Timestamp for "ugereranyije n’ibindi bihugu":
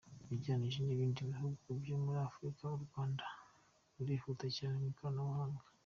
0.33-1.67